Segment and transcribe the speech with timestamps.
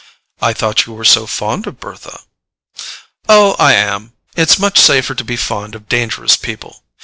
[0.41, 2.21] "I thought you were so fond of Bertha."
[3.29, 6.81] "Oh, I am—it's much safer to be fond of dangerous people.